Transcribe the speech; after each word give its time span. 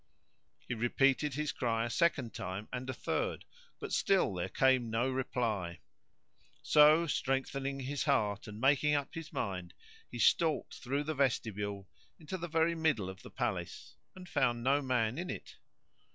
He 0.67 0.73
repeated 0.73 1.35
his 1.35 1.51
cry 1.51 1.85
a 1.85 1.89
second 1.91 2.33
time 2.33 2.67
and 2.73 2.89
a 2.89 2.93
third 2.95 3.45
but 3.79 3.93
still 3.93 4.33
there 4.33 4.49
came 4.49 4.89
no 4.89 5.07
reply; 5.07 5.81
so 6.63 7.05
strengthening 7.05 7.81
his 7.81 8.05
heart 8.05 8.47
and 8.47 8.59
making 8.59 8.95
up 8.95 9.13
his 9.13 9.31
mind 9.31 9.75
he 10.09 10.17
stalked 10.17 10.79
through 10.79 11.03
the 11.03 11.13
vestibule 11.13 11.87
into 12.17 12.35
the 12.35 12.49
very 12.49 12.73
middle 12.73 13.11
of 13.11 13.21
the 13.21 13.29
palace 13.29 13.95
and 14.15 14.27
found 14.27 14.63
no 14.63 14.81
man 14.81 15.19
in 15.19 15.29
it. 15.29 15.57